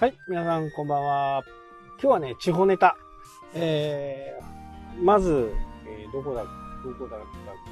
[0.00, 1.42] はい、皆さんこんばんは。
[2.00, 2.96] 今日はね、地方ネタ。
[3.52, 5.52] えー、まず、
[5.88, 7.24] えー、どこだ、どこだったっ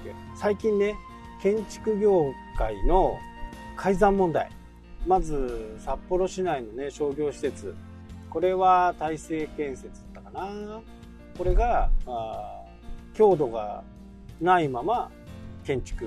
[0.03, 0.13] け？
[0.35, 0.97] 最近ね、
[1.41, 3.17] 建築業界の
[3.77, 4.51] 改ざん問題。
[5.07, 7.77] まず、札幌市内のね、商業施設。
[8.29, 10.81] これは大成建設だったかな。
[11.39, 12.65] これが、あ
[13.15, 13.85] 強度が
[14.41, 15.13] ないまま
[15.65, 16.07] 建築。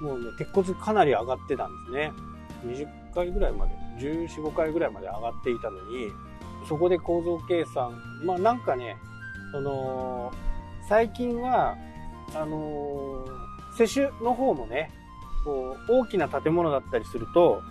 [0.00, 2.12] もうね、鉄骨かなり上がってたんですね。
[2.64, 6.10] 20回ぐらいまで、1415回ぐらいまで上がっていたのに、
[6.68, 8.96] そこで構造計算、まあなんかね、
[9.52, 10.32] その、
[10.88, 11.76] 最近は、
[12.34, 14.90] あのー、施主の方もね、
[15.44, 17.62] こう、大きな建物だったりすると、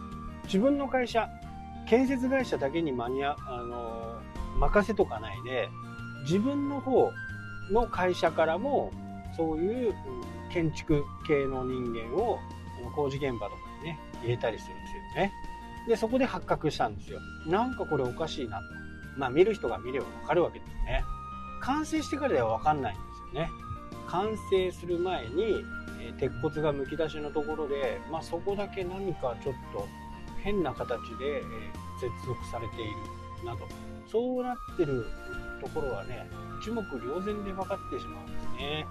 [0.46, 1.28] 自分の会社、
[1.88, 4.22] 建設会社だけに間に合、あの、
[4.60, 5.70] 任せとかないで、
[6.24, 7.12] 自分の方
[7.72, 8.92] の会社からも、
[9.36, 9.94] そういう、
[10.50, 12.40] 建築系の人間を
[12.96, 15.34] 工事現場とかね、入れたりするんですよね。
[15.88, 17.20] で、そこで発覚したんですよ。
[17.46, 18.64] なんかこれおかしいなと。
[19.18, 21.04] まあ見る人が見ればわかるわけですね。
[21.62, 23.50] 完成してからではわかんないんですよね。
[24.08, 25.64] 完成する前に、
[26.00, 29.88] え鉄骨がむき出しのところで、まあそこだけ何かちょっと
[30.44, 31.42] 変な形で、え
[32.00, 33.68] 接続されているなど、
[34.10, 35.06] そうなってる
[35.62, 36.30] ところはね、
[36.62, 38.86] 一目瞭然で分かってしまうんですね。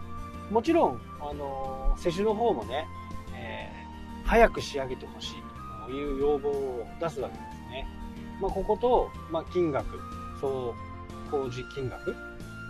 [0.51, 2.87] もちろん、あの施主の方もね、
[4.27, 5.35] 早く仕上げてほしい
[5.87, 7.87] という要望を出すわけですね。
[8.41, 9.87] まあ、ここと、まあ、金額、
[10.41, 10.75] 総
[11.31, 12.15] 工事金額、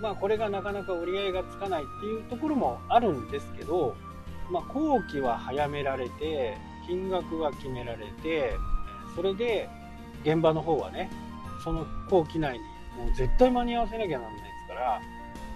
[0.03, 3.97] まあ、これがなかなか折り合いがつかないっていうところもあるんですけど、
[4.51, 8.53] まあ、工期は早められて、金額は決められて、
[9.15, 9.69] それで
[10.23, 11.11] 現場の方はね、
[11.65, 12.65] その工期内に
[13.05, 15.01] もう絶対間に合わせなきゃなんないですから、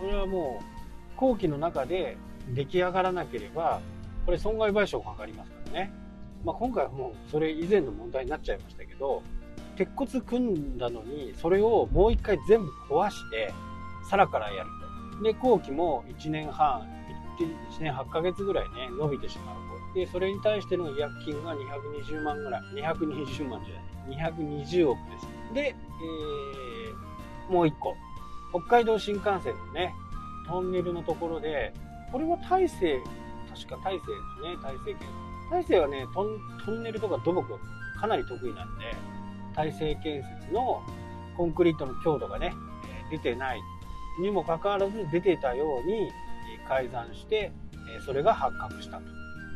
[0.00, 2.16] それはもう工期の中で
[2.54, 3.80] 出来上がらなければ、
[4.30, 5.92] これ損害賠償かかりますからね。
[6.44, 9.24] まあ、今回はもうそれ以前の問題になっちゃいましたけど、
[9.74, 13.52] 鉄骨組んだのに、それをもう一回全部壊して、
[14.08, 14.70] さらからやる
[15.18, 15.24] と。
[15.24, 16.82] で、工期も1年半、
[17.40, 19.56] 1年8ヶ月ぐらいね、伸びてしまう
[19.94, 19.98] と。
[19.98, 25.54] で、それに対しての違約金が220万ぐらい、220万じゃない、220億です。
[25.54, 25.74] で、
[27.48, 27.96] えー、もう一個。
[28.52, 29.92] 北海道新幹線のね、
[30.46, 31.74] トンネルのところで、
[32.12, 33.00] これは大勢、
[33.54, 35.08] 確か大勢ですね、大勢県。
[35.50, 36.22] 大勢はねト
[36.72, 37.46] ン、ネルとか土木
[38.00, 38.94] かなり得意なんで、
[39.54, 40.82] 大成建設の
[41.36, 42.54] コンクリートの強度がね、
[43.10, 43.60] 出てない
[44.20, 46.10] にもかかわらず出てたように
[46.68, 47.52] 改ざんして、
[48.06, 49.02] それが発覚したと。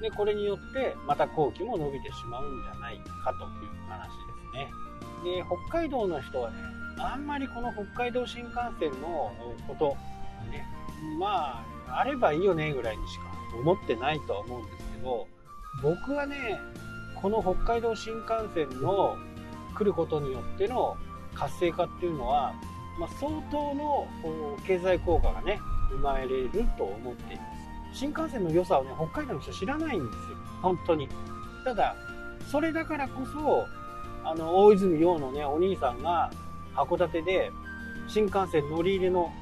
[0.00, 5.36] で、これによってまた工期も伸びてしまうんじゃないかという話ですね。
[5.36, 6.56] で、北海道の人はね、
[6.98, 9.32] あんまりこの北海道新幹線の
[9.66, 9.96] こと、
[10.50, 10.66] ね、
[11.18, 13.24] まあ、あればいいよねぐらいにしか
[13.60, 15.26] 思ってないとは思うんですけど、
[15.82, 16.60] 僕はね、
[17.20, 19.16] この北海道新幹線の
[19.74, 20.96] 来ることによっての
[21.34, 22.54] 活性化っていうのは、
[22.98, 24.06] まあ、相当の
[24.66, 25.58] 経済効果がね、
[25.90, 27.42] 生まれると思っていま
[27.92, 27.98] す。
[28.00, 30.36] 新幹線の良さをね、北海道の人知らないんですよ。
[30.62, 31.08] 本当に。
[31.64, 31.96] ただ、
[32.50, 33.66] それだからこそ、
[34.24, 36.30] あの、大泉洋のね、お兄さんが
[36.74, 37.50] 函館で
[38.08, 39.32] 新幹線乗り入れの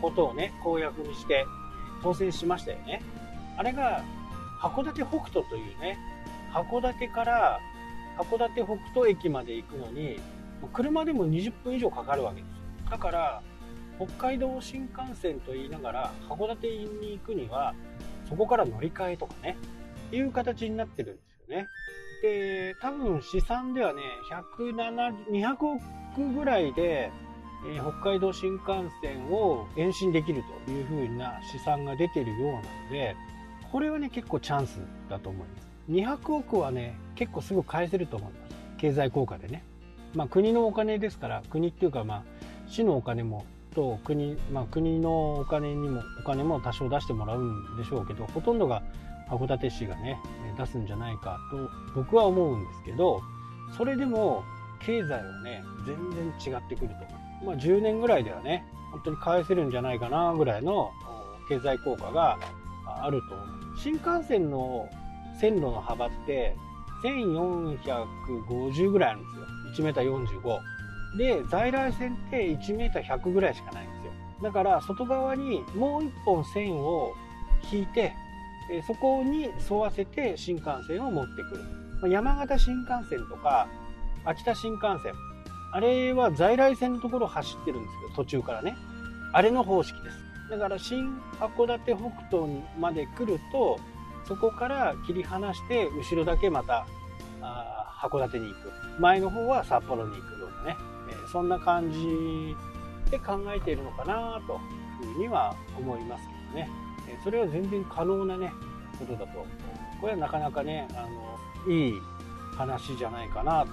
[0.00, 1.46] ことをね、公約にして
[2.02, 3.02] 当選しましたよね。
[3.60, 4.02] あれが
[4.58, 5.98] 函館北斗というね、
[6.50, 7.60] 函館から
[8.16, 10.18] 函館北斗駅まで行くのに、
[10.72, 12.90] 車でも20分以上かかるわけですよ。
[12.90, 13.42] だから、
[13.98, 17.74] 北海道新幹線と言いながら函館に行くには、
[18.30, 19.58] そこから乗り換えとかね、
[20.10, 21.66] いう形になってるんですよね。
[22.22, 24.00] で、多分試算ではね、
[24.58, 27.12] 107、200億ぐらいで、
[27.68, 33.14] えー、北海道新幹線を延伸できるというふうな試算が出てるようなので、
[33.70, 35.68] これはね、結構チャンスだと思います。
[35.90, 38.56] 200億はね、結構すぐ返せると思います。
[38.78, 39.62] 経済効果でね。
[40.14, 42.22] まあ国のお金ですから、国っていうかまあ
[42.66, 43.44] 市のお金も
[43.74, 48.82] と国、まあ国のお金にも、お金も多少出してもらうんでしょうけど、ほとんどが
[49.28, 50.18] 函館市がね、
[50.58, 53.20] 出すんじゃないかと僕は思うんですけど、
[53.76, 54.42] それでも
[54.84, 57.44] 経済はね、全然違ってくるとます。
[57.44, 60.90] まあ、10年ぐらいではね、本当に返せるんじゃないかなぐらいの
[61.48, 62.38] 経済効果が
[62.86, 63.59] あると思う。
[63.82, 64.88] 新幹線の
[65.40, 66.54] 線路の幅って
[67.02, 69.28] 1450ぐらいあるんで
[69.74, 69.90] すよ。
[69.92, 70.60] 1 m 45。
[71.16, 74.12] で、在来線って1 m 100ぐらいしかないんですよ。
[74.42, 77.14] だから外側にもう1本線を
[77.72, 78.12] 引いて、
[78.86, 81.56] そこに沿わせて新幹線を持ってく
[82.02, 82.10] る。
[82.10, 83.66] 山形新幹線とか
[84.24, 85.12] 秋田新幹線
[85.72, 88.76] あれは在来線のところを走ってるんですけど、途中からね。
[89.32, 90.29] あれの方式です。
[90.50, 93.78] だから新函館北東まで来ると、
[94.26, 96.86] そこから切り離して、後ろだけまた、
[97.40, 98.72] あ函館に行く。
[98.98, 100.76] 前の方は札幌に行くようなね、
[101.10, 102.56] えー、そんな感じ
[103.10, 104.60] で考えているのかなと
[105.04, 106.70] いうふうには思いますけどね。
[107.08, 108.52] えそれは全然可能なね
[108.98, 109.46] ことだと
[110.00, 111.06] これはなかなかねあ
[111.66, 111.94] のいい
[112.56, 113.72] 話じゃないかなと。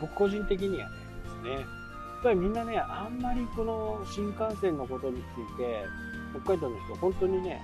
[0.00, 1.52] 僕個人的にはねですね。
[1.52, 5.84] やっぱりみんなねあんまりこの新幹線のことについて
[6.34, 7.60] 北海道の人本当にね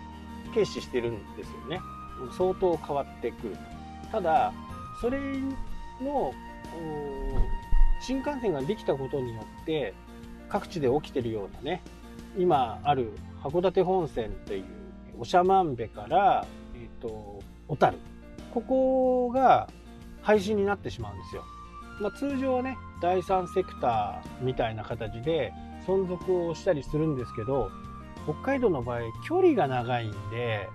[0.53, 1.81] 軽視してるんですよね。
[2.37, 3.57] 相当変わってくる
[4.13, 4.53] ただ
[5.01, 5.19] それ
[6.01, 6.33] の
[8.01, 9.95] 新幹線ができたことによって
[10.49, 11.83] 各地で起きてるようなね
[12.39, 13.13] 今ある
[13.43, 14.65] 函館本線っていう
[15.27, 17.99] 長万部から、えーと、小樽。
[18.53, 19.69] ここが
[20.23, 21.45] 廃止になってしまうんですよ、
[22.01, 25.53] まあ、通常はね第三セクターみたいな形で
[25.87, 27.71] 存続をしたりするんですけど
[28.25, 30.69] 北海道の場合距離が長いんで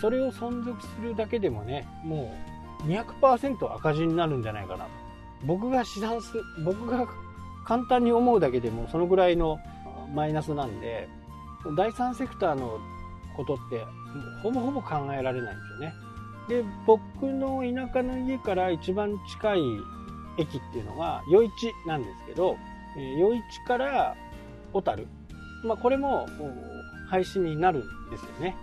[0.00, 2.34] それを存続するだけでもねも
[2.84, 4.90] う200%赤字になるんじゃないかなと。
[5.44, 6.32] 僕が試算す
[6.64, 7.06] 僕が
[7.64, 9.58] 簡単に思うだけでもそのぐらいの
[10.14, 11.08] マイナスなんで
[11.76, 12.78] 第三セクターの
[13.36, 13.84] ことって
[14.42, 15.94] ほぼほぼ考えられないんですよね。
[16.48, 19.60] で僕の田舎の家から一番近い
[20.36, 22.56] 駅っていうのが余市なんですけど
[23.20, 24.16] 余市から
[24.72, 25.06] 小樽、
[25.64, 26.26] まあ、これも
[27.10, 28.56] 廃止になるんですよね。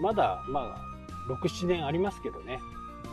[0.00, 2.60] まだまあ67年ありますけどね。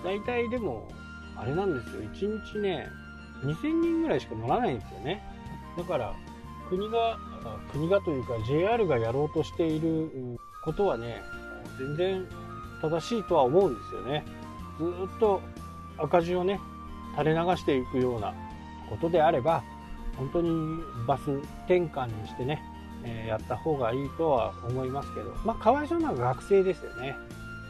[0.04, 0.88] 大体でも
[1.36, 2.02] あれなんですよ。
[2.02, 2.88] 1日ね
[3.44, 5.22] 2000人ぐらいしか乗らないんですよね。
[5.78, 6.14] だから
[6.70, 7.18] 国が
[7.72, 11.22] 国がというか JR がやろうとしていることはね
[11.78, 12.28] 全然
[12.82, 14.24] 正しいとは思うんですよね。
[14.80, 14.86] ず
[15.16, 15.42] っと
[15.98, 16.60] 赤字をね
[17.18, 18.34] 垂れ流していくような
[18.90, 19.64] ことであれば
[20.18, 22.62] 本当にバス転換にしてね、
[23.08, 27.16] えー、やった方がいいとは思いますけどまあかわいそうな学生ですよね。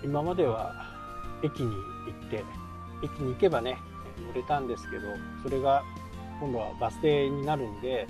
[0.04, 0.74] 今までは
[1.44, 2.44] 駅に行って
[3.04, 3.78] 駅に行けばね
[4.28, 5.04] 乗れたんですけど
[5.44, 5.84] それが
[6.39, 8.07] 今度はバス停になるんで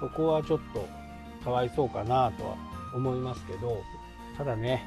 [0.00, 0.86] そこはちょっと
[1.44, 2.56] かわいそうかなとは
[2.94, 3.82] 思いますけど
[4.36, 4.84] ただね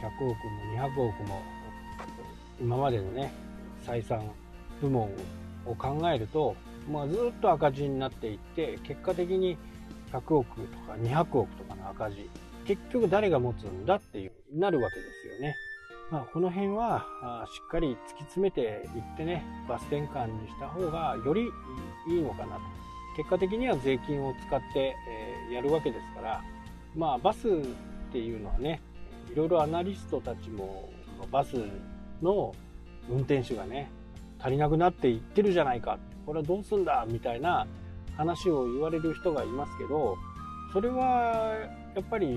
[0.00, 0.34] 100億も
[0.76, 1.42] 200億も
[2.60, 3.32] 今までのね
[3.84, 4.22] 採算
[4.80, 5.10] 部門
[5.66, 6.56] を考えると、
[6.90, 9.56] まあ、ずっと赤字になっていって結果的に
[10.12, 12.28] 100億とか200億とかの赤字。
[12.66, 15.54] 結局誰が持つんだっていうなるわけですよね。
[16.10, 17.04] まあ、この辺は
[17.46, 21.42] しっかり突き詰めていってねバス転換にした方がより
[22.08, 22.60] いいのかなと。
[23.16, 24.94] 結果的には税金を使って、
[25.50, 26.42] え、やるわけですから。
[26.96, 27.52] まあバスっ
[28.12, 28.80] ていうのはね
[29.32, 30.88] いろいろアナリストたちも
[31.30, 31.56] バス
[32.22, 32.54] の
[33.10, 33.90] 運転手がね
[34.38, 35.98] 足りなくなっていってるじゃないか。
[36.24, 37.66] これはどうすんだみたいな
[38.18, 40.18] 話を言われる人がいますけど
[40.72, 41.54] それは
[41.94, 42.36] やっぱり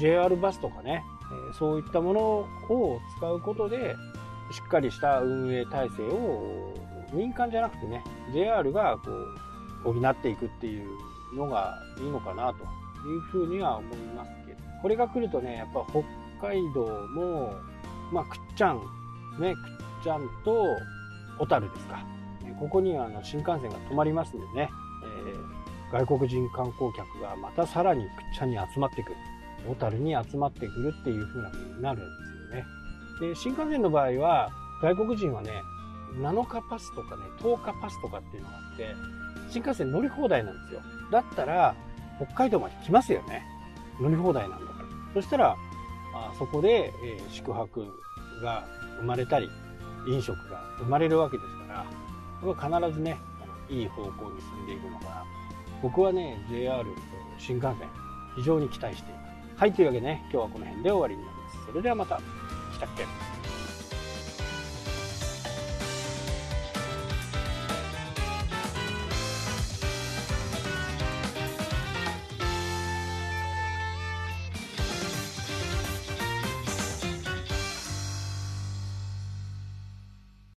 [0.00, 1.04] JR バスとかね
[1.58, 3.94] そういったものを使うことで
[4.50, 6.74] しっかりした運営体制を
[7.12, 9.10] 民間じゃなくてね JR がこ
[9.90, 10.88] う補っていくっていう
[11.36, 12.64] のがいいのかなと
[13.08, 14.58] いうふうには思いますけど。
[14.80, 17.54] これが来るとねやっぱ北海道も
[18.12, 18.80] まあくっちゃん
[19.38, 20.66] ねくっちゃんと
[21.38, 22.04] 小樽ですか。
[22.58, 24.70] ここにはあの新幹線が止まりますんでね、
[25.92, 29.16] 外国人観光客がまたさらにくっちゃに集まってくる。
[29.68, 32.06] 小樽に集まってくるっていう風な風になるんで
[33.20, 33.34] すよね。
[33.34, 35.50] で新幹線の場合は外国人はね
[36.14, 38.94] 7日パスとかね10日パスとかっていうのがあって
[39.50, 40.80] 新幹線乗り放題なんですよ。
[41.10, 41.76] だったら
[42.16, 43.44] 北海道まで来ますよね。
[44.00, 44.88] 乗り放題なんだから。
[45.14, 45.56] そしたら
[46.14, 47.86] あそこで、えー、宿泊
[48.42, 48.66] が
[48.98, 49.48] 生まれたり
[50.08, 51.56] 飲食が生まれるわけです
[52.60, 53.16] から必ずね
[53.70, 55.24] いい方向に進んでいくのかな
[55.82, 56.84] 僕はね JR
[57.38, 57.88] 新幹線
[58.36, 59.32] 非常に期待しています。
[59.56, 61.66] はいというわけでね今日はこの辺で終わりになります。
[61.66, 62.18] それではまた。
[62.72, 63.04] したっけ？